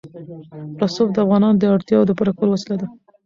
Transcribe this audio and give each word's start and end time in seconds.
رسوب 0.81 1.09
د 1.13 1.17
افغانانو 1.25 1.57
د 1.59 1.63
اړتیاوو 1.75 2.07
د 2.07 2.11
پوره 2.17 2.31
کولو 2.37 2.51
وسیله 2.55 2.75
ده. 2.81 2.87